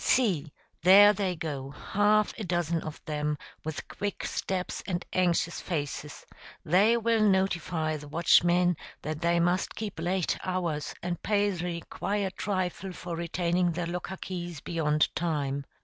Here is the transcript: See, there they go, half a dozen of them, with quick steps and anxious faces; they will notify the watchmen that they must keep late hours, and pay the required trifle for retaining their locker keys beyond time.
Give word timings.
See, 0.03 0.51
there 0.81 1.13
they 1.13 1.35
go, 1.35 1.69
half 1.69 2.33
a 2.39 2.43
dozen 2.43 2.81
of 2.81 2.99
them, 3.05 3.37
with 3.63 3.87
quick 3.87 4.25
steps 4.25 4.81
and 4.87 5.05
anxious 5.13 5.61
faces; 5.61 6.25
they 6.65 6.97
will 6.97 7.21
notify 7.21 7.97
the 7.97 8.07
watchmen 8.07 8.77
that 9.03 9.21
they 9.21 9.39
must 9.39 9.75
keep 9.75 9.99
late 9.99 10.39
hours, 10.43 10.95
and 11.03 11.21
pay 11.21 11.51
the 11.51 11.63
required 11.65 12.35
trifle 12.35 12.93
for 12.93 13.15
retaining 13.15 13.73
their 13.73 13.85
locker 13.85 14.17
keys 14.17 14.59
beyond 14.59 15.15
time. 15.15 15.65